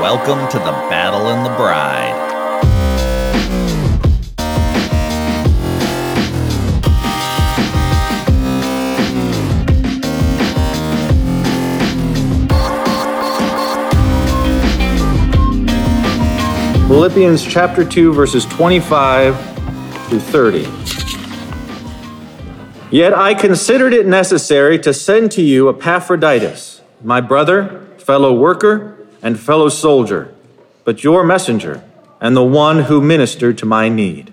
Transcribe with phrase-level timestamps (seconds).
[0.00, 2.14] Welcome to the Battle and the Bride.
[16.86, 19.36] Philippians chapter 2, verses 25
[20.06, 20.68] through 30.
[22.92, 29.38] Yet I considered it necessary to send to you Epaphroditus, my brother, fellow worker, and
[29.38, 30.34] fellow soldier,
[30.84, 31.82] but your messenger,
[32.20, 34.32] and the one who ministered to my need.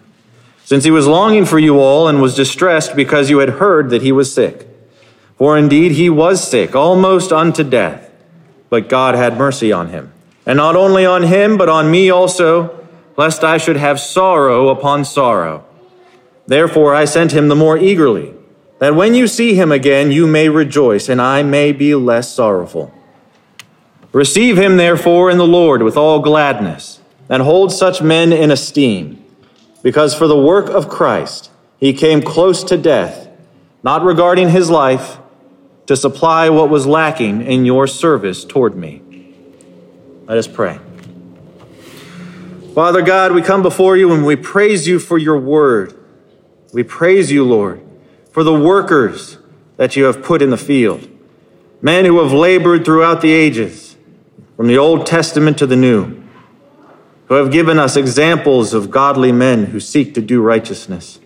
[0.64, 4.02] Since he was longing for you all and was distressed because you had heard that
[4.02, 4.68] he was sick.
[5.38, 8.12] For indeed he was sick, almost unto death,
[8.70, 10.12] but God had mercy on him
[10.46, 15.06] and not only on him, but on me also, lest I should have sorrow upon
[15.06, 15.66] sorrow.
[16.46, 18.34] Therefore I sent him the more eagerly,
[18.80, 22.94] that when you see him again, you may rejoice, and I may be less sorrowful.
[24.16, 29.22] Receive him, therefore, in the Lord with all gladness, and hold such men in esteem,
[29.84, 33.28] because for the work of Christ he came close to death,
[33.84, 35.18] not regarding his life,
[35.88, 39.02] to supply what was lacking in your service toward me.
[40.28, 40.80] Let us pray.
[42.74, 45.94] Father God, we come before you and we praise you for your word.
[46.72, 47.82] We praise you, Lord,
[48.32, 49.40] for the workers
[49.76, 51.06] that you have put in the field,
[51.82, 53.85] men who have labored throughout the ages,
[54.56, 56.24] from the Old Testament to the New,
[57.28, 61.20] who have given us examples of godly men who seek to do righteousness,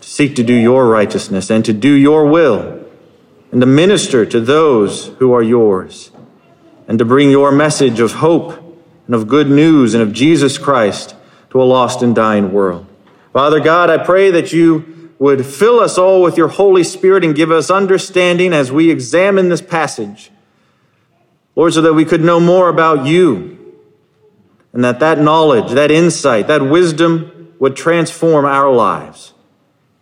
[0.00, 2.84] to seek to do your righteousness, and to do your will,
[3.52, 6.10] and to minister to those who are yours
[6.90, 8.58] and to bring your message of hope
[9.06, 11.14] and of good news and of Jesus Christ
[11.50, 12.84] to a lost and dying world.
[13.32, 17.32] Father God, I pray that you would fill us all with your Holy Spirit and
[17.32, 20.32] give us understanding as we examine this passage.
[21.56, 23.58] Lord, so that we could know more about you
[24.72, 29.34] and that that knowledge, that insight, that wisdom would transform our lives.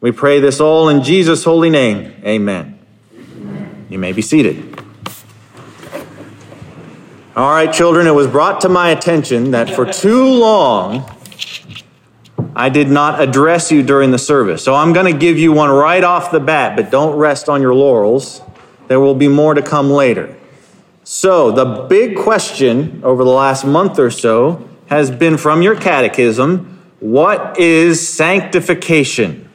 [0.01, 2.15] We pray this all in Jesus' holy name.
[2.25, 2.79] Amen.
[3.15, 3.87] Amen.
[3.89, 4.81] You may be seated.
[7.35, 11.09] All right, children, it was brought to my attention that for too long
[12.55, 14.65] I did not address you during the service.
[14.65, 17.63] So I'm going to give you one right off the bat, but don't rest on
[17.63, 18.43] your laurels.
[18.89, 20.37] There will be more to come later.
[21.11, 26.83] So, the big question over the last month or so has been from your catechism
[27.01, 29.49] what is sanctification?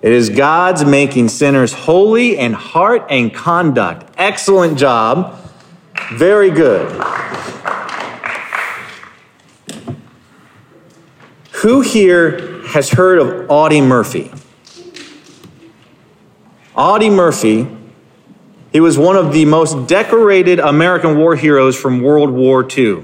[0.00, 4.10] It is God's making sinners holy in heart and conduct.
[4.16, 5.38] Excellent job.
[6.14, 6.90] Very good.
[11.56, 14.32] Who here has heard of Audie Murphy?
[16.78, 17.66] Audie Murphy,
[18.72, 23.02] he was one of the most decorated American war heroes from World War II.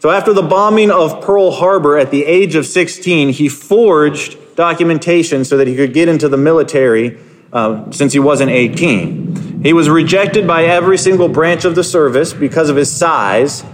[0.00, 5.44] So, after the bombing of Pearl Harbor at the age of 16, he forged documentation
[5.44, 7.16] so that he could get into the military
[7.52, 9.62] uh, since he wasn't 18.
[9.62, 13.64] He was rejected by every single branch of the service because of his size,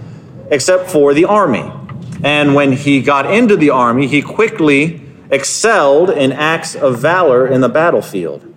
[0.51, 1.71] except for the Army.
[2.23, 7.61] And when he got into the Army, he quickly excelled in acts of valor in
[7.61, 8.52] the battlefield.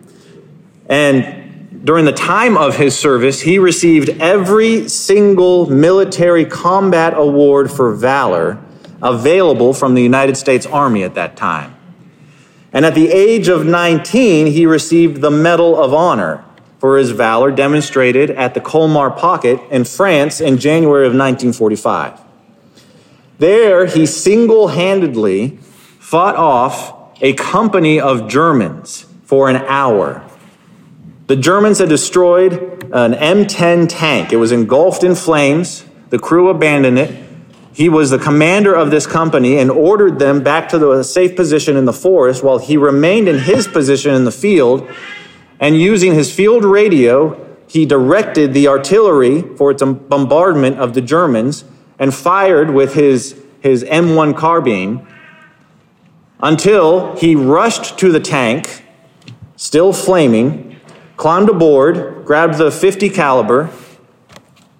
[0.88, 7.94] And during the time of his service, he received every single military combat award for
[7.94, 8.62] valor
[9.02, 11.74] available from the United States Army at that time.
[12.72, 16.44] And at the age of 19, he received the Medal of Honor
[16.78, 22.20] for his valor demonstrated at the Colmar Pocket in France in January of 1945.
[23.38, 25.58] There, he single handedly
[25.98, 30.22] fought off a company of Germans for an hour.
[31.26, 32.52] The Germans had destroyed
[32.92, 34.32] an M10 tank.
[34.32, 35.84] It was engulfed in flames.
[36.10, 37.24] The crew abandoned it.
[37.72, 41.76] He was the commander of this company and ordered them back to the safe position
[41.76, 44.88] in the forest while he remained in his position in the field.
[45.58, 51.64] And using his field radio, he directed the artillery for its bombardment of the Germans
[51.98, 55.04] and fired with his, his M1 carbine
[56.40, 58.84] until he rushed to the tank,
[59.56, 60.65] still flaming,
[61.16, 63.70] climbed aboard, grabbed the 50 caliber,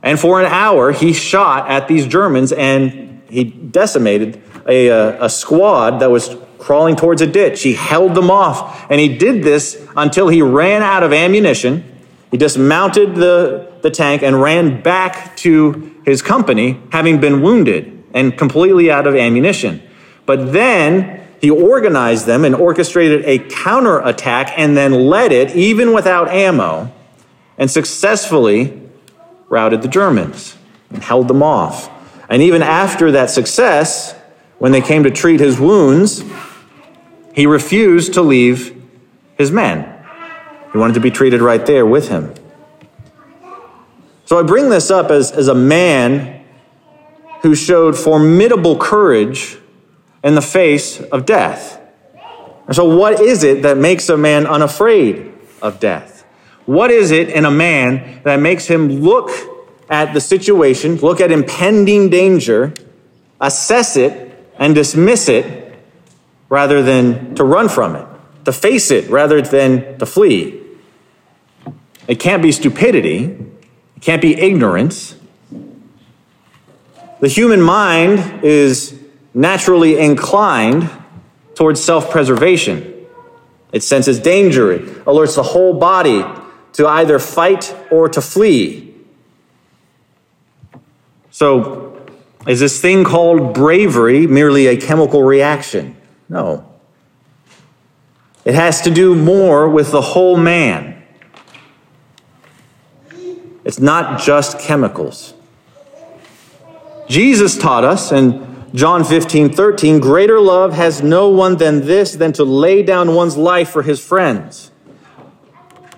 [0.03, 5.29] and for an hour, he shot at these Germans and he decimated a, a, a,
[5.29, 7.62] squad that was crawling towards a ditch.
[7.62, 8.87] He held them off.
[8.88, 11.85] And he did this until he ran out of ammunition.
[12.31, 18.38] He dismounted the, the tank and ran back to his company, having been wounded and
[18.38, 19.83] completely out of ammunition.
[20.25, 26.29] But then he organized them and orchestrated a counterattack and then led it, even without
[26.29, 26.93] ammo,
[27.59, 28.83] and successfully
[29.49, 30.56] routed the Germans
[30.91, 31.91] and held them off.
[32.29, 34.15] And even after that success,
[34.59, 36.25] when they came to treat his wounds,
[37.35, 38.83] he refused to leave
[39.37, 39.93] his men.
[40.73, 42.33] He wanted to be treated right there with him.
[44.25, 46.44] So I bring this up as, as a man
[47.43, 49.59] who showed formidable courage
[50.26, 51.81] in the face of death.
[52.67, 55.32] And so, what is it that makes a man unafraid
[55.62, 56.26] of death?
[56.67, 59.31] What is it in a man that makes him look
[59.88, 62.75] at the situation, look at impending danger,
[63.40, 65.78] assess it, and dismiss it
[66.49, 68.06] rather than to run from it,
[68.46, 70.61] to face it rather than to flee?
[72.08, 73.26] It can't be stupidity,
[73.96, 75.14] it can't be ignorance.
[77.20, 79.06] The human mind is
[79.37, 80.91] naturally inclined
[81.55, 82.94] towards self preservation.
[83.71, 86.25] It senses danger, it alerts the whole body
[86.73, 88.94] to either fight or to flee.
[91.31, 92.06] So,
[92.47, 95.97] is this thing called bravery merely a chemical reaction?
[96.29, 96.73] No.
[98.44, 101.03] It has to do more with the whole man.
[103.65, 105.35] It's not just chemicals.
[107.09, 112.34] Jesus taught us in John 15, 13, greater love has no one than this, than
[112.34, 114.70] to lay down one's life for his friends.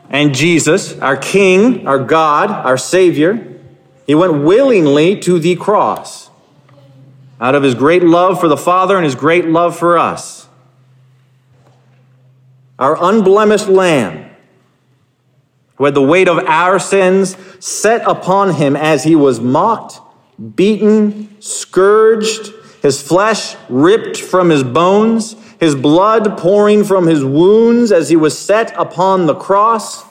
[0.08, 3.60] And Jesus, our King, our God, our Savior,
[4.06, 6.30] he went willingly to the cross
[7.40, 10.46] out of his great love for the Father and his great love for us.
[12.78, 14.30] Our unblemished Lamb,
[15.75, 19.98] who had the weight of our sins set upon him as he was mocked,
[20.54, 28.08] beaten, scourged, his flesh ripped from his bones, his blood pouring from his wounds as
[28.08, 30.04] he was set upon the cross,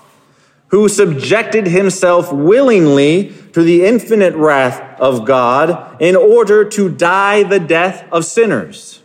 [0.69, 7.59] who subjected himself willingly to the infinite wrath of God in order to die the
[7.59, 9.01] death of sinners.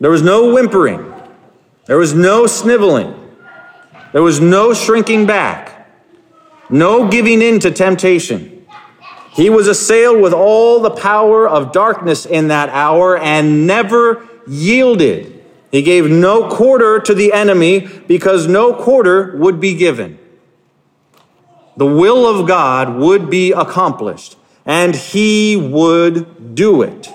[0.00, 1.14] There was no whimpering,
[1.86, 3.14] there was no sniveling,
[4.12, 5.88] there was no shrinking back,
[6.68, 8.55] no giving in to temptation.
[9.36, 15.44] He was assailed with all the power of darkness in that hour and never yielded.
[15.70, 20.18] He gave no quarter to the enemy because no quarter would be given.
[21.76, 27.12] The will of God would be accomplished, and he would do it.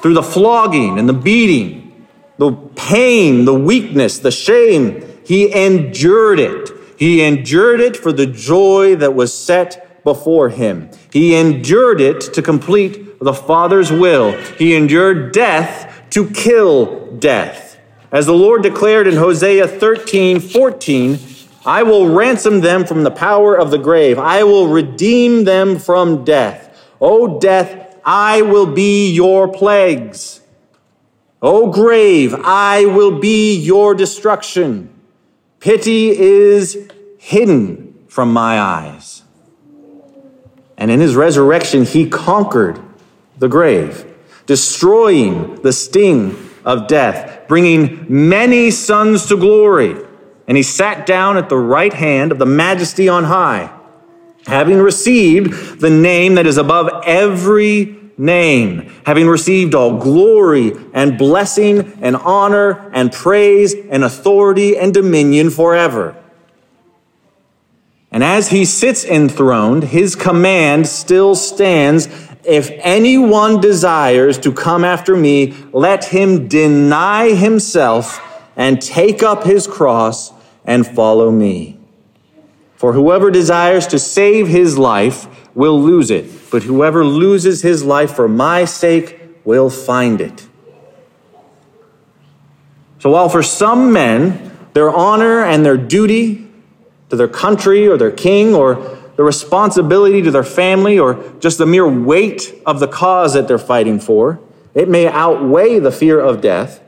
[0.00, 2.06] Through the flogging and the beating,
[2.38, 6.70] the pain, the weakness, the shame, he endured it.
[6.98, 10.90] He endured it for the joy that was set before him.
[11.12, 14.32] He endured it to complete the Father's will.
[14.56, 17.78] He endured death to kill death.
[18.10, 21.18] As the Lord declared in Hosea 13 14,
[21.64, 26.24] I will ransom them from the power of the grave, I will redeem them from
[26.24, 26.68] death.
[27.00, 30.40] O death, I will be your plagues.
[31.40, 34.88] O grave, I will be your destruction.
[35.60, 39.21] Pity is hidden from my eyes.
[40.82, 42.76] And in his resurrection, he conquered
[43.38, 44.04] the grave,
[44.46, 49.94] destroying the sting of death, bringing many sons to glory.
[50.48, 53.72] And he sat down at the right hand of the majesty on high,
[54.48, 61.96] having received the name that is above every name, having received all glory and blessing
[62.02, 66.20] and honor and praise and authority and dominion forever.
[68.12, 72.08] And as he sits enthroned, his command still stands
[72.44, 78.20] if anyone desires to come after me, let him deny himself
[78.56, 80.32] and take up his cross
[80.64, 81.78] and follow me.
[82.74, 88.12] For whoever desires to save his life will lose it, but whoever loses his life
[88.14, 90.46] for my sake will find it.
[92.98, 96.48] So while for some men, their honor and their duty
[97.12, 101.66] to their country or their king or the responsibility to their family or just the
[101.66, 104.40] mere weight of the cause that they're fighting for,
[104.72, 106.80] it may outweigh the fear of death,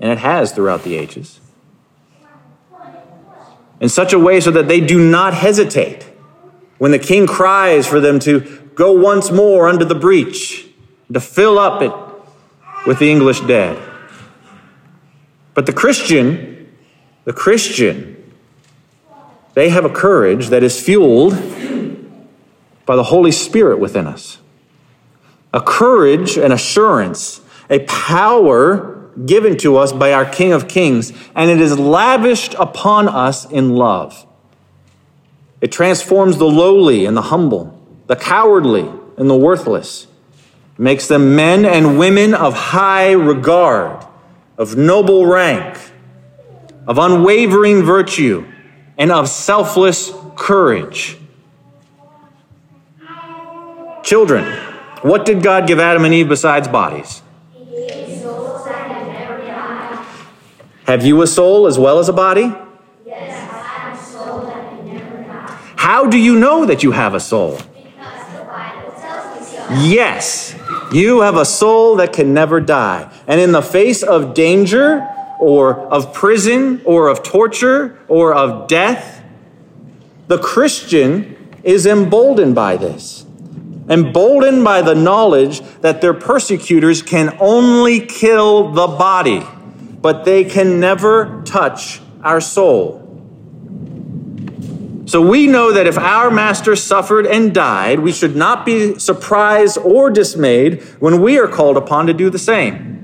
[0.00, 1.38] and it has throughout the ages.
[3.78, 6.04] In such a way so that they do not hesitate
[6.78, 8.40] when the king cries for them to
[8.74, 10.66] go once more under the breach,
[11.12, 11.92] to fill up it
[12.86, 13.76] with the English dead.
[15.52, 16.74] But the Christian,
[17.24, 18.17] the Christian,
[19.58, 21.32] they have a courage that is fueled
[22.86, 24.38] by the Holy Spirit within us.
[25.52, 31.50] a courage and assurance, a power given to us by our King of Kings, and
[31.50, 34.26] it is lavished upon us in love.
[35.60, 40.06] It transforms the lowly and the humble, the cowardly and the worthless,
[40.76, 44.06] it makes them men and women of high regard,
[44.56, 45.76] of noble rank,
[46.86, 48.46] of unwavering virtue,
[48.98, 51.16] and of selfless courage.
[54.02, 54.44] Children,
[55.02, 57.22] what did God give Adam and Eve besides bodies?
[60.86, 62.50] Have you a soul as well as a body?
[63.04, 65.58] Yes, I have a soul that can never die.
[65.76, 67.56] How do you know that you have a soul?
[67.56, 69.74] Because the Bible tells me so.
[69.82, 70.56] Yes,
[70.90, 73.12] you have a soul that can never die.
[73.26, 75.06] And in the face of danger,
[75.38, 79.22] or of prison, or of torture, or of death,
[80.26, 83.24] the Christian is emboldened by this.
[83.88, 89.42] Emboldened by the knowledge that their persecutors can only kill the body
[90.00, 93.04] but they can never touch our soul.
[95.06, 99.78] So we know that if our master suffered and died, we should not be surprised
[99.78, 102.97] or dismayed when we are called upon to do the same.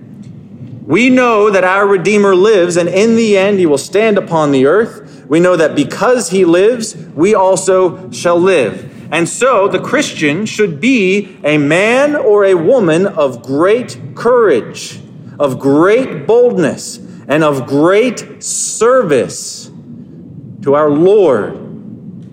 [0.87, 4.67] We know that our Redeemer lives, and in the end, he will stand upon the
[4.67, 5.25] earth.
[5.27, 8.91] We know that because he lives, we also shall live.
[9.13, 15.01] And so the Christian should be a man or a woman of great courage
[15.39, 16.99] of great boldness
[17.29, 19.71] and of great service
[20.63, 21.61] to our Lord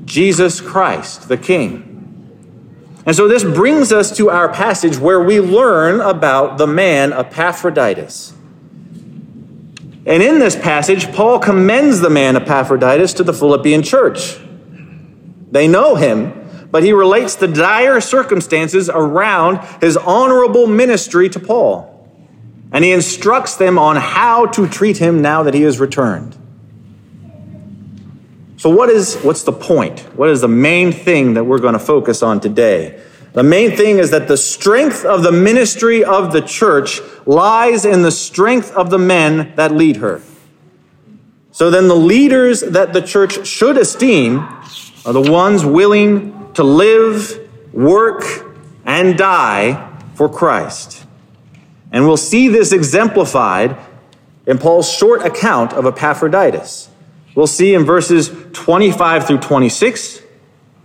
[0.05, 1.87] Jesus Christ, the King.
[3.05, 8.33] And so this brings us to our passage where we learn about the man Epaphroditus.
[10.05, 14.37] And in this passage, Paul commends the man Epaphroditus to the Philippian church.
[15.51, 21.91] They know him, but he relates the dire circumstances around his honorable ministry to Paul
[22.71, 26.37] and he instructs them on how to treat him now that he has returned.
[28.57, 30.01] So what is what's the point?
[30.15, 33.01] What is the main thing that we're going to focus on today?
[33.33, 38.01] The main thing is that the strength of the ministry of the church lies in
[38.01, 40.21] the strength of the men that lead her.
[41.51, 44.39] So then the leaders that the church should esteem
[45.05, 48.23] are the ones willing to live, work,
[48.85, 51.05] and die for Christ.
[51.91, 53.77] And we'll see this exemplified
[54.45, 56.89] in Paul's short account of Epaphroditus.
[57.35, 60.21] We'll see in verses 25 through 26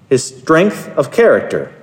[0.09, 1.75] his strength of character.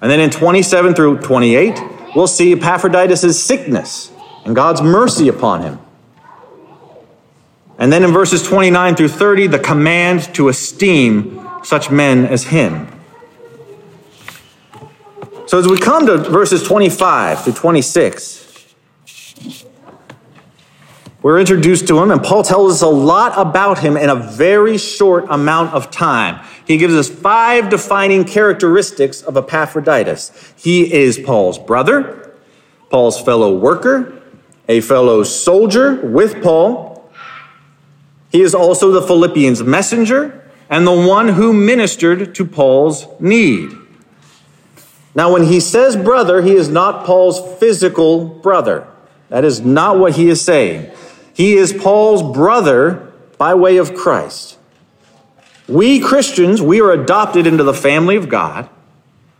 [0.00, 1.80] And then in 27 through 28,
[2.14, 4.12] we'll see Epaphroditus' sickness
[4.44, 5.78] and God's mercy upon him.
[7.78, 12.88] And then in verses 29 through 30, the command to esteem such men as him.
[15.46, 18.47] So as we come to verses 25 through 26,
[21.20, 24.78] we're introduced to him, and Paul tells us a lot about him in a very
[24.78, 26.44] short amount of time.
[26.64, 30.54] He gives us five defining characteristics of Epaphroditus.
[30.56, 32.34] He is Paul's brother,
[32.90, 34.22] Paul's fellow worker,
[34.68, 37.10] a fellow soldier with Paul.
[38.30, 43.72] He is also the Philippians' messenger and the one who ministered to Paul's need.
[45.14, 48.86] Now, when he says brother, he is not Paul's physical brother.
[49.30, 50.92] That is not what he is saying.
[51.38, 54.58] He is Paul's brother by way of Christ.
[55.68, 58.68] We Christians, we are adopted into the family of God,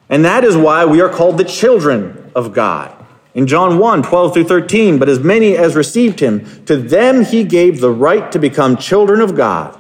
[0.09, 2.95] and that is why we are called the children of God.
[3.35, 7.43] In John 1 12 through 13, but as many as received him, to them he
[7.43, 9.77] gave the right to become children of God,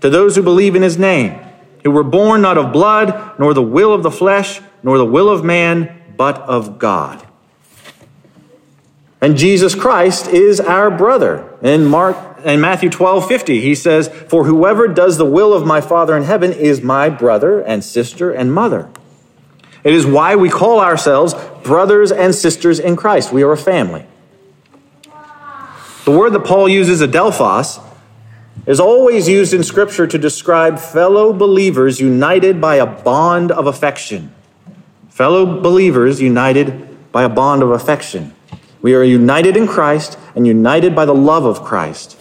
[0.00, 1.38] to those who believe in his name,
[1.84, 5.30] who were born not of blood, nor the will of the flesh nor the will
[5.30, 7.24] of man, but of God.
[9.24, 11.50] And Jesus Christ is our brother.
[11.62, 15.80] In Mark in Matthew 12, 50, he says, For whoever does the will of my
[15.80, 18.90] Father in heaven is my brother and sister and mother.
[19.82, 23.32] It is why we call ourselves brothers and sisters in Christ.
[23.32, 24.04] We are a family.
[26.04, 27.82] The word that Paul uses, adelphos,
[28.66, 34.34] is always used in Scripture to describe fellow believers united by a bond of affection
[35.08, 38.34] fellow believers united by a bond of affection.
[38.84, 42.18] We are united in Christ and united by the love of Christ.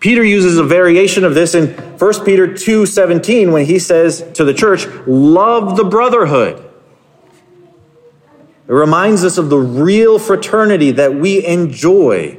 [0.00, 1.68] Peter uses a variation of this in
[1.98, 6.60] 1 Peter 2:17 when he says to the church, "Love the brotherhood."
[8.66, 12.36] It reminds us of the real fraternity that we enjoy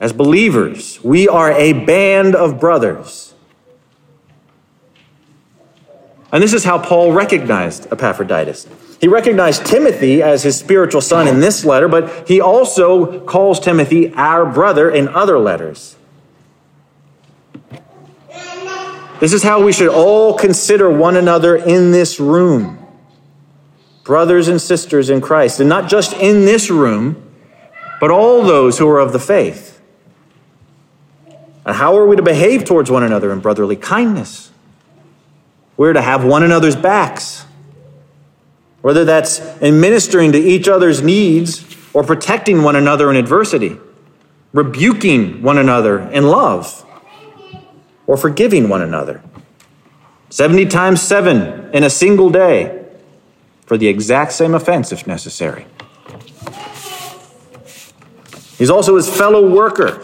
[0.00, 0.98] as believers.
[1.04, 3.34] We are a band of brothers.
[6.32, 8.66] And this is how Paul recognized Epaphroditus.
[9.00, 14.12] He recognized Timothy as his spiritual son in this letter, but he also calls Timothy
[14.14, 15.96] our brother in other letters.
[19.20, 22.78] This is how we should all consider one another in this room.
[24.04, 27.22] Brothers and sisters in Christ, and not just in this room,
[28.00, 29.80] but all those who are of the faith.
[31.64, 34.50] And how are we to behave towards one another in brotherly kindness?
[35.76, 37.46] We're to have one another's backs
[38.82, 43.76] whether that's in ministering to each other's needs or protecting one another in adversity,
[44.52, 46.84] rebuking one another in love,
[48.06, 49.22] or forgiving one another.
[50.30, 52.86] 70 times 7 in a single day
[53.66, 55.66] for the exact same offense if necessary.
[58.58, 60.02] He's also his fellow worker.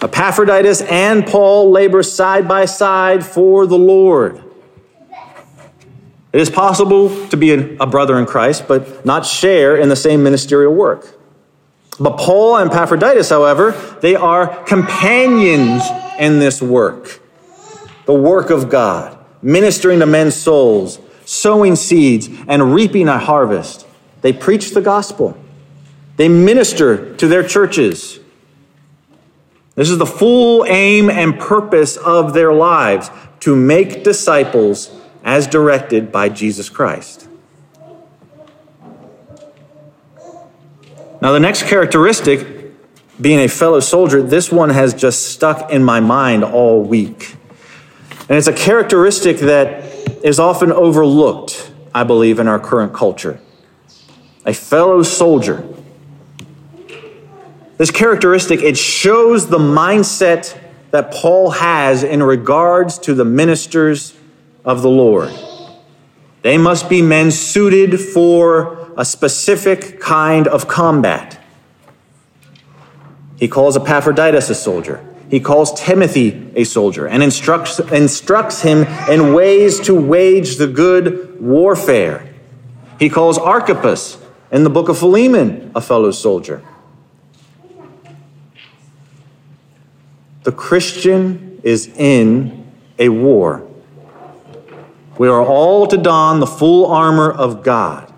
[0.00, 4.42] Epaphroditus and Paul labor side by side for the Lord.
[6.32, 10.22] It is possible to be a brother in Christ, but not share in the same
[10.22, 11.18] ministerial work.
[11.98, 15.82] But Paul and Epaphroditus, however, they are companions
[16.18, 17.20] in this work
[18.06, 23.86] the work of God, ministering to men's souls, sowing seeds, and reaping a harvest.
[24.22, 25.36] They preach the gospel,
[26.16, 28.18] they minister to their churches.
[29.74, 34.90] This is the full aim and purpose of their lives to make disciples
[35.28, 37.28] as directed by Jesus Christ.
[41.20, 42.46] Now, the next characteristic,
[43.20, 47.36] being a fellow soldier, this one has just stuck in my mind all week.
[48.20, 49.84] And it's a characteristic that
[50.24, 53.38] is often overlooked, I believe, in our current culture.
[54.46, 55.62] A fellow soldier.
[57.76, 60.58] This characteristic, it shows the mindset
[60.90, 64.17] that Paul has in regards to the ministers
[64.68, 65.32] of the Lord.
[66.42, 71.40] They must be men suited for a specific kind of combat.
[73.38, 75.02] He calls Epaphroditus a soldier.
[75.30, 81.40] He calls Timothy a soldier and instructs, instructs him in ways to wage the good
[81.40, 82.28] warfare.
[82.98, 84.18] He calls Archippus
[84.52, 86.62] in the book of Philemon a fellow soldier.
[90.42, 93.67] The Christian is in a war.
[95.18, 98.12] We are all to don the full armor of God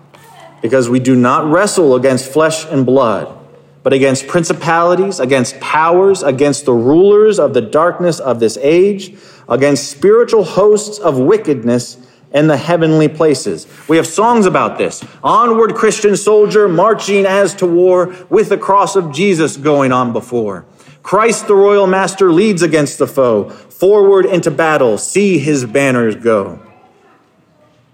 [0.61, 3.35] because we do not wrestle against flesh and blood,
[3.81, 9.17] but against principalities, against powers, against the rulers of the darkness of this age,
[9.49, 11.97] against spiritual hosts of wickedness
[12.33, 13.67] in the heavenly places.
[13.89, 15.03] We have songs about this.
[15.23, 20.65] Onward, Christian soldier, marching as to war, with the cross of Jesus going on before.
[21.01, 23.49] Christ the royal master leads against the foe.
[23.49, 26.61] Forward into battle, see his banners go.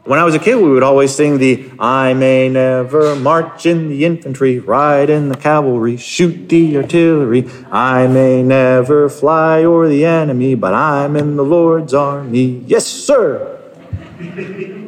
[0.07, 3.89] When I was a kid, we would always sing the I may never march in
[3.89, 7.49] the infantry, ride in the cavalry, shoot the artillery.
[7.69, 12.63] I may never fly o'er the enemy, but I'm in the Lord's army.
[12.65, 13.53] Yes, sir.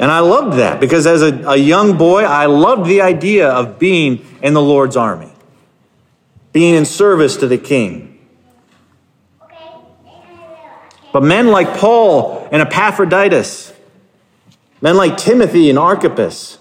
[0.00, 3.78] And I loved that because as a, a young boy, I loved the idea of
[3.78, 5.30] being in the Lord's army,
[6.54, 8.09] being in service to the king.
[11.12, 13.72] But men like Paul and Epaphroditus,
[14.80, 16.58] men like Timothy and Archippus,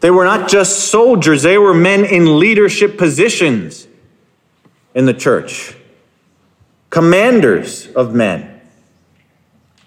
[0.00, 3.86] they were not just soldiers, they were men in leadership positions
[4.94, 5.76] in the church,
[6.90, 8.60] commanders of men.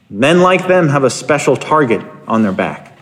[0.10, 2.98] Men like them have a special target on their back.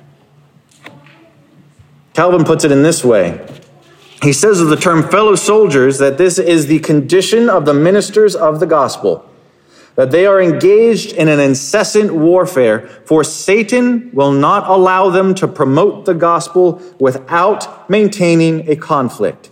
[2.14, 3.46] Calvin puts it in this way
[4.22, 8.36] He says of the term fellow soldiers that this is the condition of the ministers
[8.36, 9.30] of the gospel
[9.96, 15.48] that they are engaged in an incessant warfare, for Satan will not allow them to
[15.48, 19.52] promote the gospel without maintaining a conflict.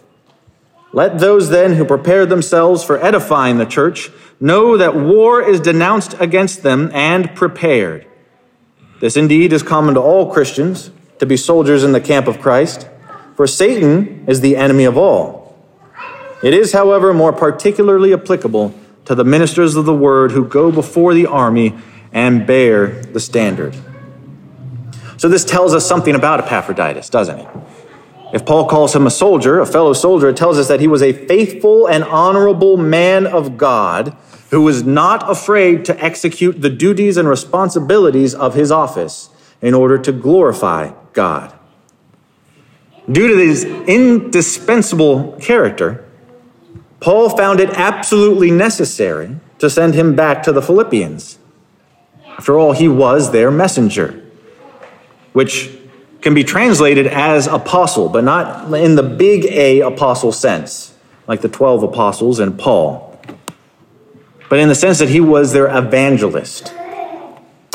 [0.94, 6.20] Let those then who prepare themselves for edifying the church know that war is denounced
[6.20, 8.08] against them and prepared.
[9.00, 12.88] This indeed is common to all Christians, to be soldiers in the camp of Christ,
[13.36, 15.56] for Satan is the enemy of all.
[16.44, 18.74] It is, however, more particularly applicable
[19.06, 21.76] to the ministers of the word who go before the army
[22.12, 23.76] and bear the standard.
[25.18, 27.48] So, this tells us something about Epaphroditus, doesn't it?
[28.34, 31.02] If Paul calls him a soldier, a fellow soldier, it tells us that he was
[31.02, 34.16] a faithful and honorable man of God
[34.52, 39.30] who was not afraid to execute the duties and responsibilities of his office
[39.62, 41.54] in order to glorify God.
[43.12, 46.06] Due to his indispensable character,
[47.02, 51.40] Paul found it absolutely necessary to send him back to the Philippians.
[52.38, 54.24] After all, he was their messenger,
[55.34, 55.72] which
[56.22, 60.94] can be translated as apostle, but not in the big A apostle sense,
[61.28, 63.20] like the 12 apostles and Paul,
[64.48, 66.72] but in the sense that he was their evangelist,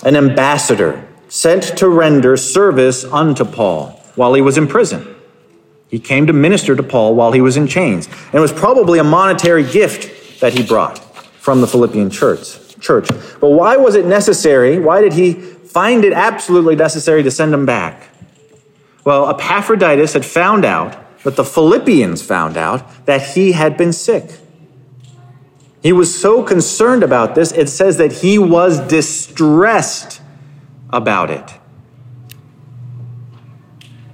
[0.05, 5.16] an ambassador sent to render service unto Paul while he was in prison.
[5.89, 8.07] He came to minister to Paul while he was in chains.
[8.07, 10.99] And it was probably a monetary gift that he brought
[11.39, 12.59] from the Philippian church.
[12.81, 13.09] Church.
[13.41, 14.79] But why was it necessary?
[14.79, 18.09] Why did he find it absolutely necessary to send him back?
[19.05, 24.31] Well, Epaphroditus had found out, that the Philippians found out, that he had been sick.
[25.83, 30.21] He was so concerned about this, it says that he was distressed
[30.91, 31.55] about it.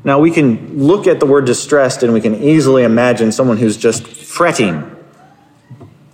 [0.05, 3.77] Now, we can look at the word distressed and we can easily imagine someone who's
[3.77, 4.91] just fretting.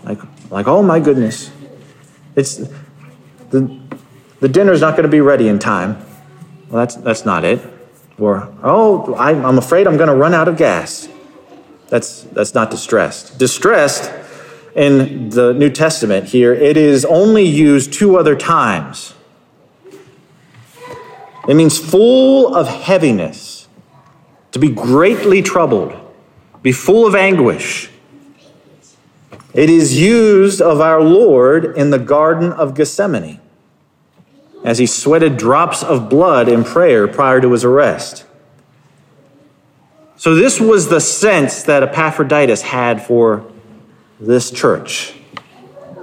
[0.04, 0.18] Like,
[0.50, 1.50] like oh my goodness,
[2.36, 2.56] it's,
[3.50, 3.80] the,
[4.40, 5.96] the dinner's not going to be ready in time.
[6.68, 7.60] Well, that's, that's not it.
[8.18, 11.08] Or, oh, I, I'm afraid I'm going to run out of gas.
[11.88, 13.38] That's, that's not distressed.
[13.38, 14.12] Distressed
[14.74, 19.14] in the New Testament here, it is only used two other times.
[21.48, 23.57] It means full of heaviness,
[24.52, 25.94] to be greatly troubled,
[26.62, 27.90] be full of anguish.
[29.54, 33.40] It is used of our Lord in the Garden of Gethsemane
[34.64, 38.24] as he sweated drops of blood in prayer prior to his arrest.
[40.16, 43.50] So, this was the sense that Epaphroditus had for
[44.18, 45.14] this church.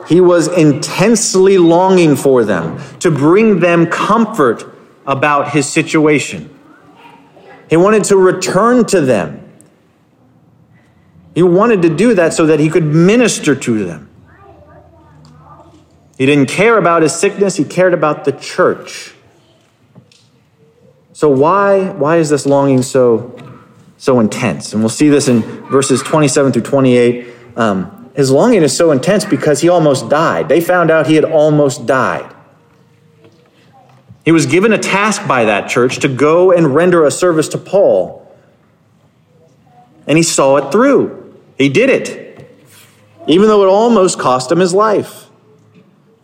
[0.07, 4.63] He was intensely longing for them, to bring them comfort
[5.05, 6.54] about his situation.
[7.69, 9.41] He wanted to return to them.
[11.33, 14.09] He wanted to do that so that he could minister to them.
[16.17, 19.13] He didn't care about his sickness, he cared about the church.
[21.11, 23.37] So why why is this longing so
[23.97, 24.73] so intense?
[24.73, 27.27] And we'll see this in verses 27 through 28.
[27.55, 30.49] Um, his longing is so intense because he almost died.
[30.49, 32.34] They found out he had almost died.
[34.25, 37.59] He was given a task by that church to go and render a service to
[37.59, 38.27] Paul.
[40.07, 41.39] And he saw it through.
[41.59, 42.49] He did it,
[43.27, 45.29] even though it almost cost him his life,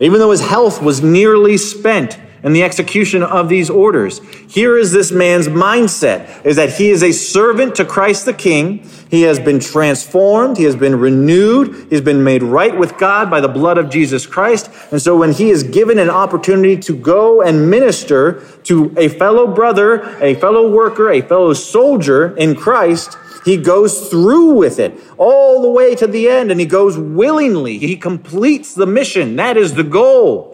[0.00, 4.20] even though his health was nearly spent and the execution of these orders.
[4.48, 8.88] Here is this man's mindset is that he is a servant to Christ the King.
[9.10, 13.40] He has been transformed, he has been renewed, he's been made right with God by
[13.40, 14.70] the blood of Jesus Christ.
[14.90, 19.46] And so when he is given an opportunity to go and minister to a fellow
[19.46, 25.62] brother, a fellow worker, a fellow soldier in Christ, he goes through with it all
[25.62, 27.78] the way to the end and he goes willingly.
[27.78, 29.36] He completes the mission.
[29.36, 30.51] That is the goal.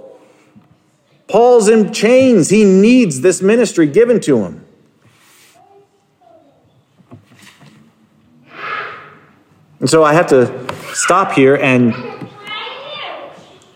[1.29, 2.51] Paul's in chains.
[2.51, 4.65] He needs this ministry given to him.
[9.81, 11.95] And so I have to stop here and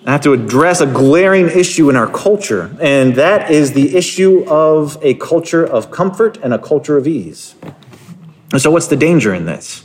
[0.04, 4.44] I have to address a glaring issue in our culture, and that is the issue
[4.48, 7.54] of a culture of comfort and a culture of ease.
[8.50, 9.84] And so, what's the danger in this?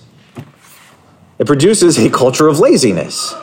[1.37, 3.35] It produces a culture of laziness.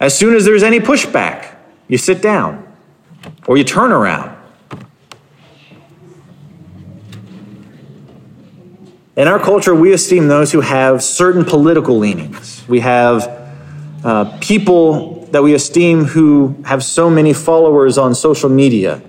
[0.00, 1.56] As soon as there's any pushback,
[1.88, 2.66] you sit down
[3.46, 4.36] or you turn around.
[9.16, 12.64] In our culture, we esteem those who have certain political leanings.
[12.66, 13.28] We have
[14.02, 19.02] uh, people that we esteem who have so many followers on social media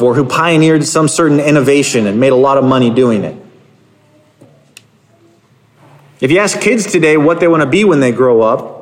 [0.00, 3.36] or who pioneered some certain innovation and made a lot of money doing it.
[6.20, 8.81] If you ask kids today what they want to be when they grow up,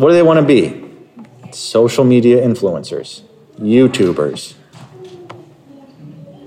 [0.00, 1.52] what do they want to be?
[1.52, 3.22] Social media influencers,
[3.58, 4.54] YouTubers.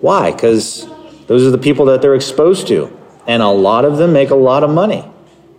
[0.01, 0.31] Why?
[0.31, 0.87] Because
[1.27, 2.97] those are the people that they're exposed to.
[3.27, 5.05] And a lot of them make a lot of money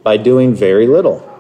[0.02, 1.30] by doing very little.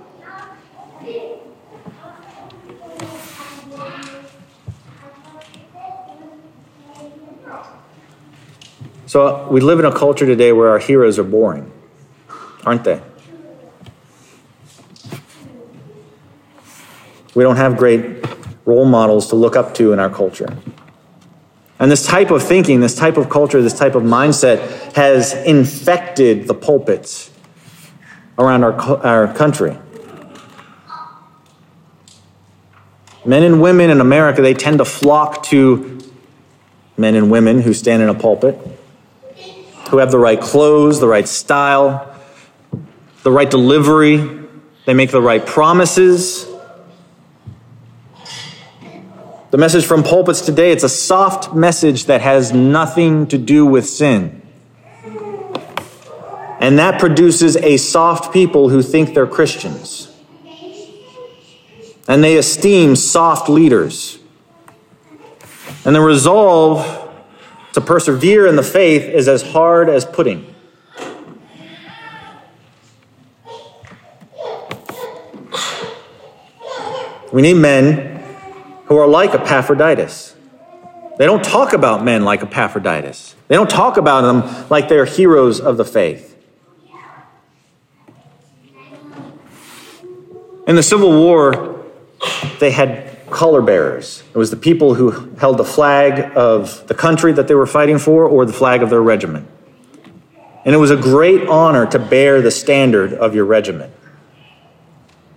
[9.06, 11.70] So we live in a culture today where our heroes are boring,
[12.64, 13.00] aren't they?
[17.34, 18.24] We don't have great
[18.64, 20.56] role models to look up to in our culture.
[21.78, 26.46] And this type of thinking, this type of culture, this type of mindset has infected
[26.46, 27.30] the pulpits
[28.38, 28.72] around our,
[29.04, 29.76] our country.
[33.26, 35.98] Men and women in America, they tend to flock to
[36.96, 38.56] men and women who stand in a pulpit,
[39.90, 42.14] who have the right clothes, the right style,
[43.22, 44.46] the right delivery,
[44.86, 46.46] they make the right promises,
[49.54, 53.88] The message from pulpits today, it's a soft message that has nothing to do with
[53.88, 54.42] sin.
[56.58, 60.12] And that produces a soft people who think they're Christians.
[62.08, 64.18] And they esteem soft leaders.
[65.84, 67.08] And the resolve
[67.74, 70.52] to persevere in the faith is as hard as pudding.
[77.32, 78.13] We need men
[78.86, 80.34] who are like Epaphroditus.
[81.16, 83.36] They don't talk about men like Epaphroditus.
[83.48, 86.32] They don't talk about them like they're heroes of the faith.
[90.66, 91.84] In the Civil War,
[92.58, 94.22] they had color bearers.
[94.32, 97.98] It was the people who held the flag of the country that they were fighting
[97.98, 99.46] for or the flag of their regiment.
[100.64, 103.92] And it was a great honor to bear the standard of your regiment.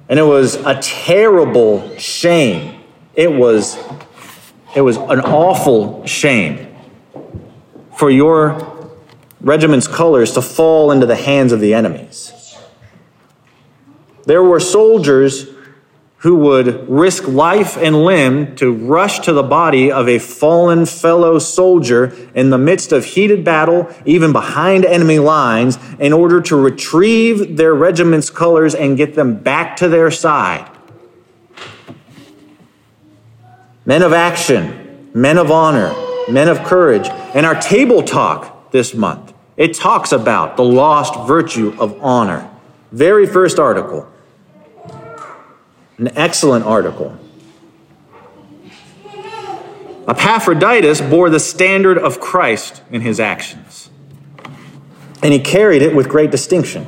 [0.08, 2.77] And it was a terrible shame.
[3.18, 3.80] It was,
[4.76, 6.68] it was an awful shame
[7.98, 8.94] for your
[9.42, 12.32] regiment's colors to fall into the hands of the enemies.
[14.26, 15.48] There were soldiers
[16.18, 21.40] who would risk life and limb to rush to the body of a fallen fellow
[21.40, 27.58] soldier in the midst of heated battle, even behind enemy lines, in order to retrieve
[27.58, 30.70] their regiment's colors and get them back to their side.
[33.88, 35.96] Men of action, men of honor,
[36.30, 37.08] men of courage.
[37.34, 42.50] And our table talk this month, it talks about the lost virtue of honor.
[42.92, 44.06] Very first article.
[45.98, 47.18] An excellent article.
[50.06, 53.90] Epaphroditus bore the standard of Christ in his actions,
[55.24, 56.86] and he carried it with great distinction.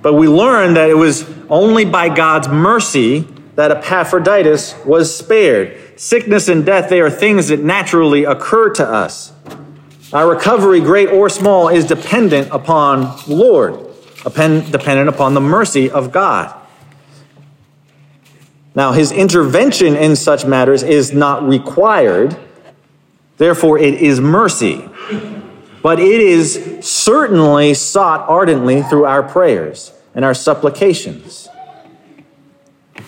[0.00, 5.98] But we learn that it was only by God's mercy that Epaphroditus was spared.
[5.98, 9.32] Sickness and death, they are things that naturally occur to us.
[10.12, 13.86] Our recovery, great or small, is dependent upon the Lord
[14.32, 16.54] dependent upon the mercy of God.
[18.74, 22.36] Now, his intervention in such matters is not required,
[23.38, 24.88] therefore, it is mercy.
[25.82, 31.45] But it is certainly sought ardently through our prayers and our supplications.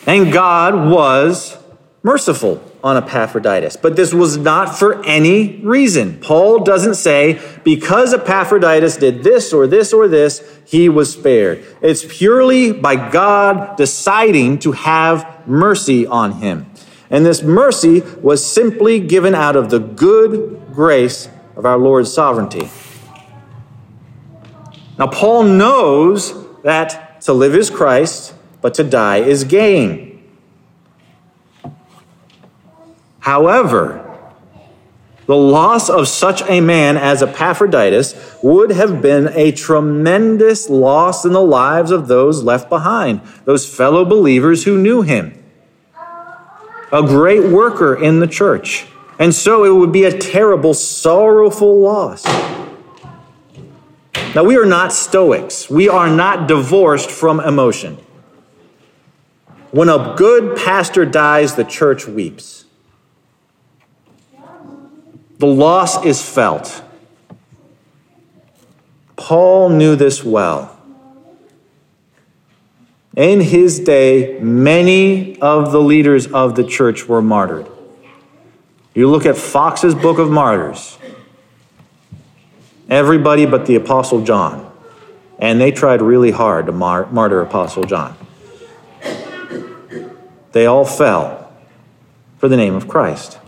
[0.09, 1.59] And God was
[2.03, 3.77] merciful on Epaphroditus.
[3.77, 6.18] But this was not for any reason.
[6.21, 11.62] Paul doesn't say, because Epaphroditus did this or this or this, he was spared.
[11.83, 16.71] It's purely by God deciding to have mercy on him.
[17.11, 22.71] And this mercy was simply given out of the good grace of our Lord's sovereignty.
[24.99, 30.23] Now, Paul knows that to live is Christ, but to die is gain.
[33.21, 34.05] However,
[35.27, 41.33] the loss of such a man as Epaphroditus would have been a tremendous loss in
[41.33, 45.35] the lives of those left behind, those fellow believers who knew him.
[46.90, 48.87] A great worker in the church.
[49.18, 52.25] And so it would be a terrible, sorrowful loss.
[54.35, 55.68] Now, we are not Stoics.
[55.68, 57.99] We are not divorced from emotion.
[59.70, 62.64] When a good pastor dies, the church weeps.
[65.38, 66.83] The loss is felt.
[69.16, 70.74] Paul knew this well.
[73.16, 77.66] In his day, many of the leaders of the church were martyred.
[78.94, 80.98] You look at Foxe's Book of Martyrs,
[82.88, 84.64] everybody but the Apostle John.
[85.38, 88.16] And they tried really hard to mar- martyr Apostle John.
[90.52, 91.52] They all fell
[92.38, 93.38] for the name of Christ.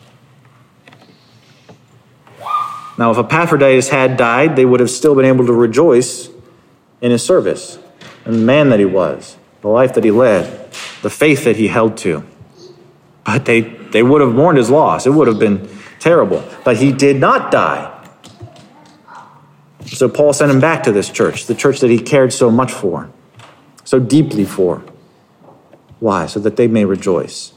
[2.98, 6.28] Now, if Epaphroditus had died, they would have still been able to rejoice
[7.00, 7.78] in his service
[8.24, 10.70] and the man that he was, the life that he led,
[11.02, 12.24] the faith that he held to.
[13.24, 15.06] But they, they would have mourned his loss.
[15.06, 16.44] It would have been terrible.
[16.64, 17.96] But he did not die.
[19.86, 22.70] So Paul sent him back to this church, the church that he cared so much
[22.70, 23.10] for,
[23.84, 24.82] so deeply for.
[26.00, 26.26] Why?
[26.26, 27.52] So that they may rejoice.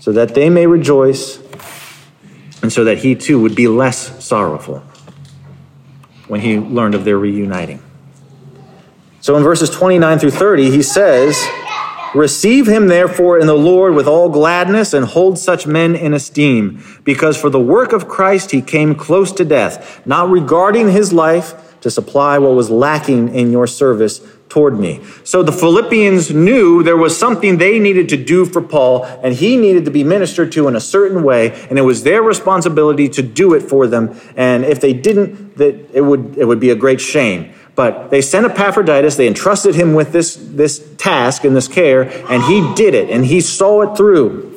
[0.00, 1.38] So that they may rejoice
[2.62, 4.82] and so that he too would be less sorrowful
[6.28, 7.82] when he learned of their reuniting.
[9.20, 11.42] So in verses 29 through 30, he says,
[12.14, 16.82] Receive him therefore in the Lord with all gladness and hold such men in esteem,
[17.04, 21.78] because for the work of Christ he came close to death, not regarding his life
[21.82, 24.20] to supply what was lacking in your service
[24.50, 25.00] toward me.
[25.24, 29.56] So the Philippians knew there was something they needed to do for Paul, and he
[29.56, 33.22] needed to be ministered to in a certain way, and it was their responsibility to
[33.22, 34.20] do it for them.
[34.36, 37.54] And if they didn't, that it would it would be a great shame.
[37.76, 42.42] But they sent Epaphroditus, they entrusted him with this, this task and this care, and
[42.42, 44.49] he did it, and he saw it through.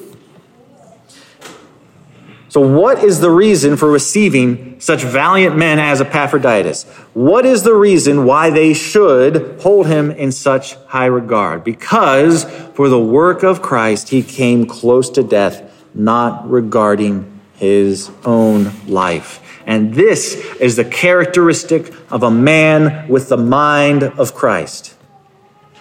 [2.53, 6.83] So, what is the reason for receiving such valiant men as Epaphroditus?
[7.15, 11.63] What is the reason why they should hold him in such high regard?
[11.63, 12.43] Because
[12.75, 15.63] for the work of Christ, he came close to death,
[15.95, 19.41] not regarding his own life.
[19.65, 24.93] And this is the characteristic of a man with the mind of Christ.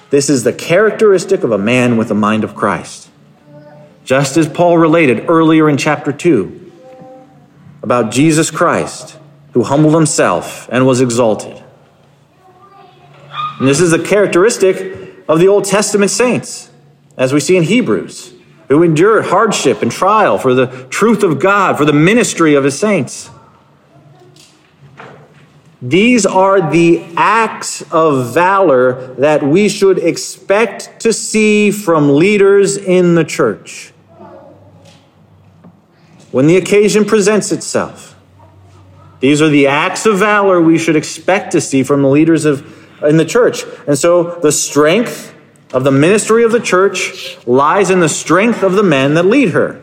[0.08, 3.10] This is the characteristic of a man with the mind of Christ.
[4.04, 6.60] Just as Paul related earlier in chapter 2
[7.82, 9.18] about Jesus Christ,
[9.52, 11.62] who humbled himself and was exalted.
[13.58, 16.70] And this is the characteristic of the Old Testament saints,
[17.16, 18.34] as we see in Hebrews,
[18.68, 22.78] who endured hardship and trial for the truth of God, for the ministry of his
[22.78, 23.30] saints.
[25.80, 33.16] These are the acts of valor that we should expect to see from leaders in
[33.16, 33.91] the church
[36.32, 38.18] when the occasion presents itself.
[39.20, 42.66] These are the acts of valor we should expect to see from the leaders of,
[43.04, 43.62] in the church.
[43.86, 45.32] And so the strength
[45.72, 49.50] of the ministry of the church lies in the strength of the men that lead
[49.50, 49.80] her.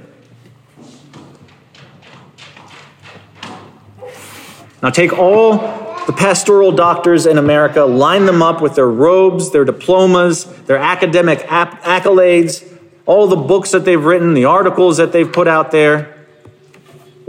[4.82, 5.58] Now take all
[6.06, 11.40] the pastoral doctors in America, line them up with their robes, their diplomas, their academic
[11.40, 12.66] accolades,
[13.06, 16.19] all the books that they've written, the articles that they've put out there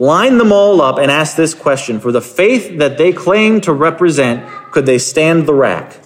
[0.00, 3.72] line them all up and ask this question For the faith that they claim to
[3.72, 5.98] represent, could they stand the rack?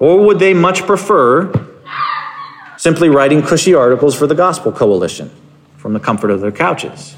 [0.00, 1.52] Or would they much prefer
[2.76, 5.30] simply writing cushy articles for the Gospel Coalition
[5.76, 7.14] from the comfort of their couches?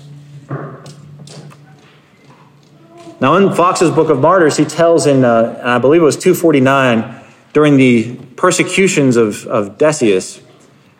[3.21, 7.23] Now, in Foxe's Book of Martyrs, he tells in, uh, I believe it was 249,
[7.55, 10.43] during the persecutions of, of Decius,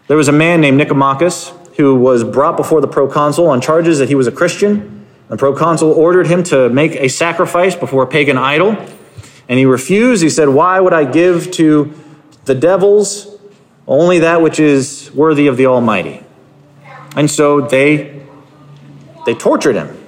[0.07, 4.09] there was a man named Nicomachus who was brought before the proconsul on charges that
[4.09, 5.07] he was a Christian.
[5.29, 8.77] The proconsul ordered him to make a sacrifice before a pagan idol,
[9.49, 10.23] and he refused.
[10.23, 11.93] He said, Why would I give to
[12.45, 13.39] the devils
[13.87, 16.23] only that which is worthy of the Almighty?
[17.17, 18.23] And so they,
[19.27, 20.01] they tortured him.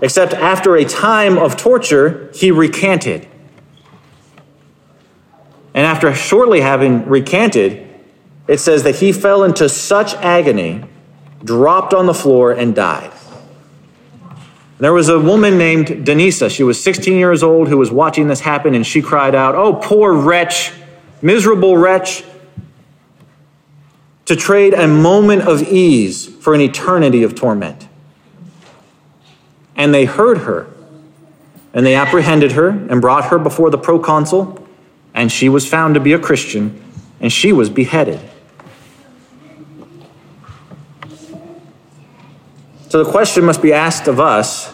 [0.00, 3.26] Except after a time of torture, he recanted.
[5.72, 7.83] And after shortly having recanted,
[8.46, 10.84] it says that he fell into such agony,
[11.42, 13.12] dropped on the floor, and died.
[14.78, 16.50] There was a woman named Denisa.
[16.50, 19.74] She was 16 years old who was watching this happen, and she cried out, Oh,
[19.74, 20.72] poor wretch,
[21.22, 22.24] miserable wretch,
[24.26, 27.88] to trade a moment of ease for an eternity of torment.
[29.76, 30.66] And they heard her,
[31.72, 34.66] and they apprehended her and brought her before the proconsul,
[35.14, 36.82] and she was found to be a Christian,
[37.20, 38.20] and she was beheaded.
[42.94, 44.72] So the question must be asked of us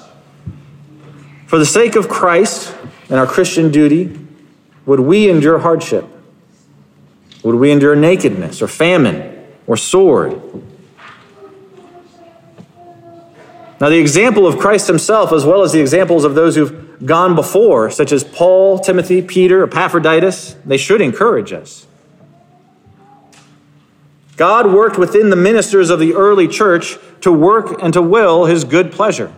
[1.47, 2.77] for the sake of Christ
[3.09, 4.15] and our Christian duty,
[4.85, 6.05] would we endure hardship?
[7.43, 10.39] Would we endure nakedness or famine or sword?
[13.81, 17.35] Now, the example of Christ himself, as well as the examples of those who've gone
[17.35, 21.87] before, such as Paul, Timothy, Peter, Epaphroditus, they should encourage us.
[24.37, 28.65] God worked within the ministers of the early church to work and to will his
[28.65, 29.33] good pleasure.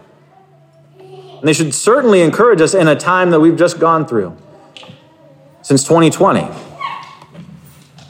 [0.99, 4.37] And they should certainly encourage us in a time that we've just gone through
[5.62, 6.49] since 2020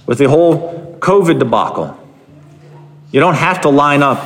[0.06, 1.98] with the whole COVID debacle.
[3.10, 4.18] You don't have to line up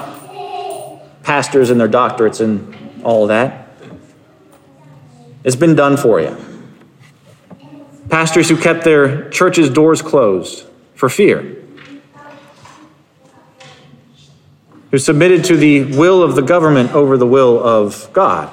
[1.22, 3.68] pastors and their doctorates and all that.
[5.44, 6.36] It's been done for you.
[8.08, 10.64] Pastors who kept their churches' doors closed
[10.94, 11.65] for fear
[14.90, 18.52] who submitted to the will of the government over the will of God,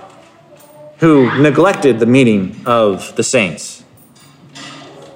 [0.98, 3.84] who neglected the meeting of the saints,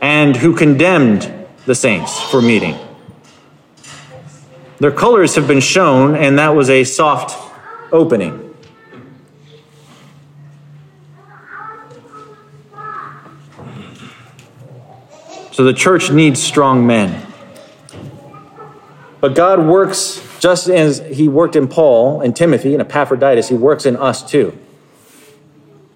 [0.01, 1.32] and who condemned
[1.65, 2.76] the saints for meeting.
[4.80, 7.36] Their colors have been shown, and that was a soft
[7.91, 8.43] opening.
[15.51, 17.26] So the church needs strong men.
[19.20, 23.86] But God works just as he worked in Paul and Timothy and Epaphroditus, he works
[23.86, 24.58] in us too.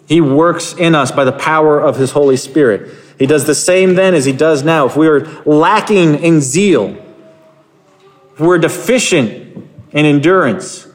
[0.08, 2.94] He works in us by the power of his Holy Spirit.
[3.18, 4.88] He does the same then as he does now.
[4.88, 6.98] If we are lacking in zeal,
[8.34, 10.88] if we're deficient in endurance,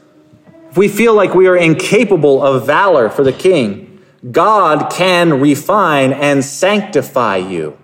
[0.69, 6.11] if we feel like we are incapable of valor for the king, God can refine
[6.11, 7.77] and sanctify you.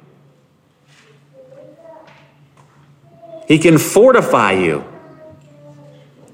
[3.48, 4.93] He can fortify you.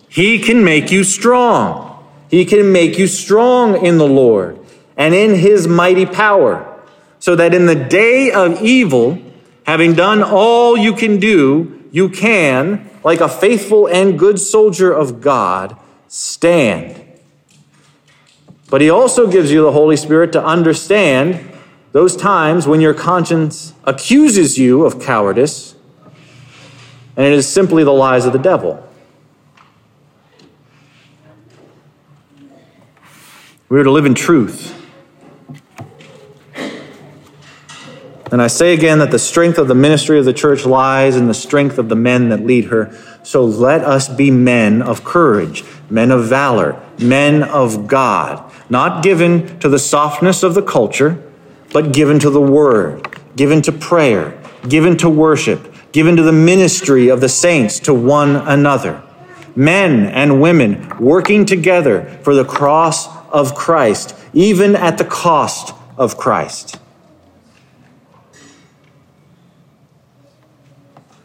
[0.10, 2.04] He can make you strong.
[2.30, 4.60] He can make you strong in the Lord
[4.98, 6.66] and in his mighty power,
[7.20, 9.18] so that in the day of evil,
[9.66, 15.22] having done all you can do, you can, like a faithful and good soldier of
[15.22, 17.02] God, stand.
[18.70, 21.50] But he also gives you the Holy Spirit to understand
[21.92, 25.76] those times when your conscience accuses you of cowardice,
[27.16, 28.86] and it is simply the lies of the devil.
[33.70, 34.76] We are to live in truth.
[38.32, 41.28] And I say again that the strength of the ministry of the church lies in
[41.28, 42.92] the strength of the men that lead her.
[43.22, 49.60] So let us be men of courage, men of valor, men of God, not given
[49.60, 51.22] to the softness of the culture,
[51.72, 57.10] but given to the word, given to prayer, given to worship, given to the ministry
[57.10, 59.04] of the saints to one another.
[59.56, 66.18] Men and women working together for the cross of Christ, even at the cost of
[66.18, 66.80] Christ.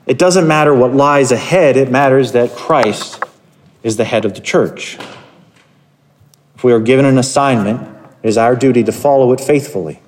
[0.06, 3.22] It doesn't matter what lies ahead, it matters that Christ
[3.82, 4.98] is the head of the church.
[6.56, 7.80] If we are given an assignment,
[8.22, 10.00] it is our duty to follow it faithfully.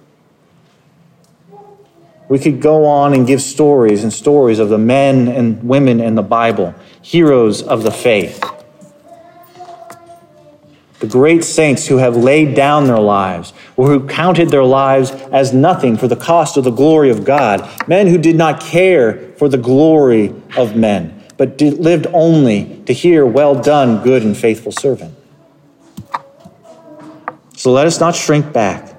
[2.28, 6.14] We could go on and give stories and stories of the men and women in
[6.16, 8.42] the Bible, heroes of the faith
[10.98, 15.52] the great saints who have laid down their lives, or who counted their lives as
[15.52, 19.48] nothing for the cost of the glory of God, men who did not care for
[19.48, 24.72] the glory of men, but did, lived only to hear, Well done, good and faithful
[24.72, 25.14] servant.
[27.56, 28.94] So let us not shrink back.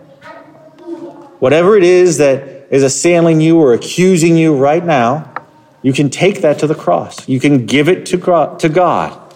[1.40, 5.34] Whatever it is that is assailing you or accusing you right now,
[5.82, 7.28] you can take that to the cross.
[7.30, 8.18] You can give it to
[8.70, 9.27] God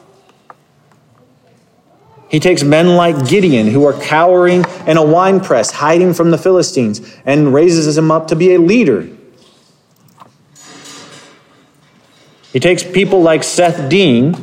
[2.31, 6.37] he takes men like Gideon, who are cowering in a wine press, hiding from the
[6.37, 9.09] Philistines, and raises him up to be a leader.
[12.53, 14.33] He takes people like Seth Dean,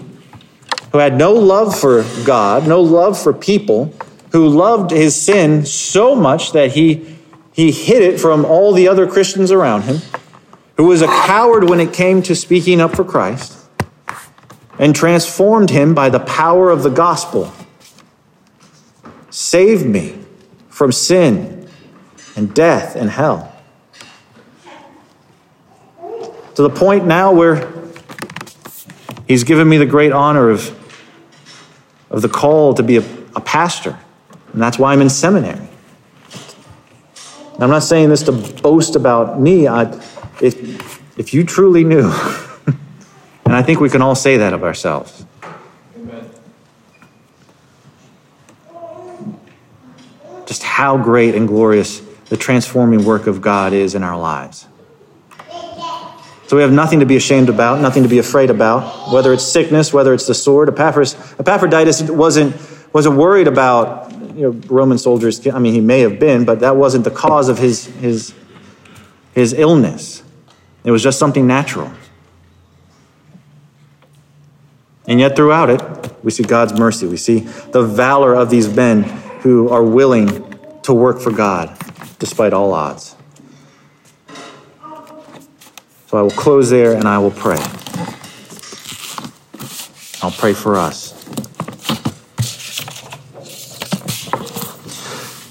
[0.93, 3.95] who had no love for God, no love for people,
[4.33, 7.17] who loved his sin so much that he,
[7.53, 10.03] he hid it from all the other Christians around him,
[10.77, 13.57] who was a coward when it came to speaking up for Christ,
[14.79, 17.51] and transformed him by the power of the gospel
[19.39, 20.19] Save me
[20.69, 21.69] from sin
[22.35, 23.55] and death and hell.
[26.57, 27.73] To the point now where
[29.29, 30.77] he's given me the great honor of,
[32.11, 33.05] of the call to be a,
[33.37, 33.97] a pastor.
[34.53, 35.69] And that's why I'm in seminary.
[37.61, 39.69] I'm not saying this to boast about me.
[39.69, 39.85] I,
[40.43, 42.11] if, if you truly knew,
[42.67, 45.25] and I think we can all say that of ourselves,
[50.49, 54.67] just how great and glorious the transforming work of God is in our lives.
[56.47, 59.45] So we have nothing to be ashamed about, nothing to be afraid about, whether it's
[59.45, 60.71] sickness, whether it's the sword.
[60.71, 62.57] Epaphras, Epaphroditus wasn't,
[62.95, 65.47] wasn't worried about you know, Roman soldiers.
[65.47, 68.33] I mean, he may have been, but that wasn't the cause of his, his,
[69.35, 70.23] his illness.
[70.83, 71.93] It was just something natural.
[75.07, 75.83] And yet, throughout it,
[76.25, 77.07] we see God's mercy.
[77.07, 79.05] We see the valor of these men
[79.41, 80.29] who are willing
[80.83, 81.77] to work for God
[82.19, 83.15] despite all odds.
[86.07, 87.59] So I will close there and I will pray.
[90.23, 91.15] I'll pray for us.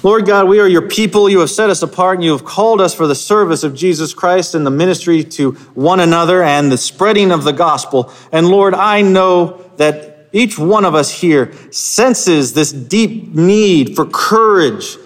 [0.04, 1.30] Lord God, we are your people.
[1.30, 4.14] You have set us apart and you have called us for the service of Jesus
[4.14, 8.12] Christ and the ministry to one another and the spreading of the gospel.
[8.32, 10.07] And Lord, I know that
[10.38, 14.98] each one of us here senses this deep need for courage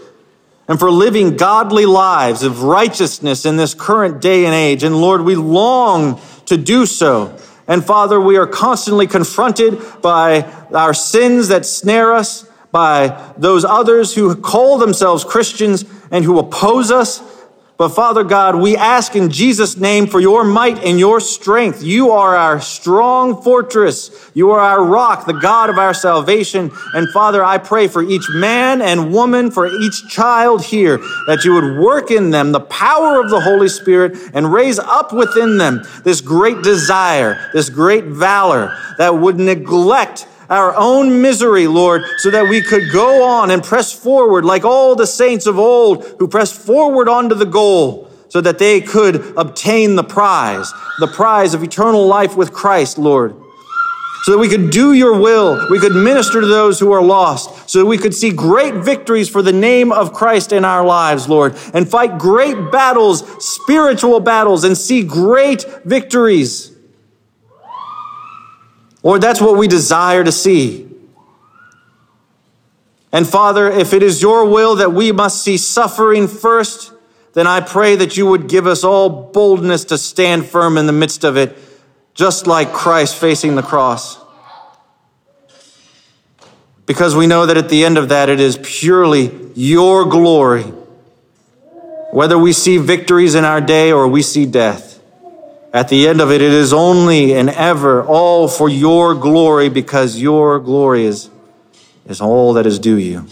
[0.67, 4.84] and for living godly lives of righteousness in this current day and age.
[4.84, 7.38] And Lord, we long to do so.
[7.67, 10.41] And Father, we are constantly confronted by
[10.73, 16.91] our sins that snare us, by those others who call themselves Christians and who oppose
[16.91, 17.21] us.
[17.82, 21.82] But Father God, we ask in Jesus' name for your might and your strength.
[21.82, 24.11] You are our strong fortress.
[24.36, 26.69] You are our rock, the God of our salvation.
[26.93, 31.53] And Father, I pray for each man and woman, for each child here, that you
[31.53, 35.82] would work in them the power of the Holy Spirit and raise up within them
[36.03, 42.49] this great desire, this great valor that would neglect our own misery, Lord, so that
[42.49, 46.56] we could go on and press forward like all the saints of old who pressed
[46.56, 52.06] forward onto the goal so that they could obtain the prize, the prize of eternal
[52.06, 53.34] life with Christ, Lord.
[54.24, 57.70] So that we could do your will, we could minister to those who are lost,
[57.70, 61.28] so that we could see great victories for the name of Christ in our lives,
[61.28, 66.70] Lord, and fight great battles, spiritual battles, and see great victories.
[69.04, 70.88] Lord, that's what we desire to see.
[73.12, 76.93] And Father, if it is your will that we must see suffering first,
[77.34, 80.93] then I pray that you would give us all boldness to stand firm in the
[80.93, 81.58] midst of it,
[82.14, 84.20] just like Christ facing the cross.
[86.86, 90.64] Because we know that at the end of that, it is purely your glory.
[92.12, 94.90] Whether we see victories in our day or we see death.
[95.74, 100.22] At the end of it, it is only and ever all for your glory because
[100.22, 101.30] your glory is,
[102.05, 103.26] is all that is due you.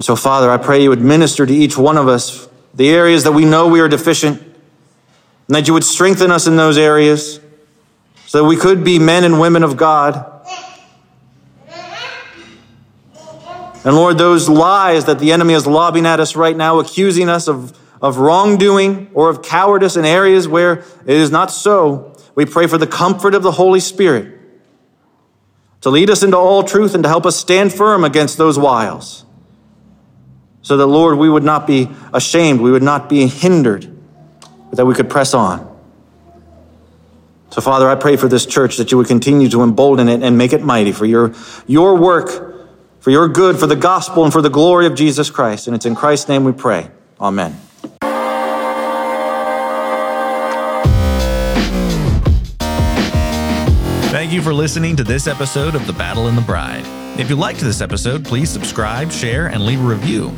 [0.00, 3.32] So, Father, I pray you would minister to each one of us the areas that
[3.32, 7.40] we know we are deficient, and that you would strengthen us in those areas
[8.26, 10.26] so that we could be men and women of God.
[13.82, 17.48] And Lord, those lies that the enemy is lobbing at us right now, accusing us
[17.48, 22.66] of of wrongdoing or of cowardice in areas where it is not so, we pray
[22.66, 24.38] for the comfort of the Holy Spirit
[25.82, 29.24] to lead us into all truth and to help us stand firm against those wiles.
[30.62, 33.90] So that, Lord, we would not be ashamed, we would not be hindered,
[34.68, 35.66] but that we could press on.
[37.50, 40.38] So, Father, I pray for this church that you would continue to embolden it and
[40.38, 41.34] make it mighty for your,
[41.66, 42.54] your work,
[43.00, 45.66] for your good, for the gospel, and for the glory of Jesus Christ.
[45.66, 46.90] And it's in Christ's name we pray.
[47.20, 47.58] Amen.
[54.30, 56.84] Thank you for listening to this episode of The Battle and the Bride.
[57.18, 60.30] If you liked this episode, please subscribe, share, and leave a review.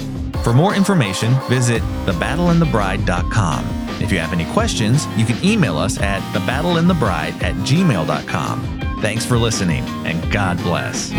[0.42, 3.66] For more information, visit thebattleandthebride.com.
[4.00, 8.80] If you have any questions, you can email us at thebattleinthebride at gmail.com.
[9.02, 11.12] Thanks for listening, and God bless.